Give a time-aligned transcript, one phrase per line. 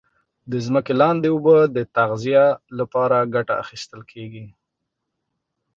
[0.51, 2.45] د ځمکې لاندي اوبو د تغذیه
[2.79, 4.45] لپاره کټه اخیستل کیږي.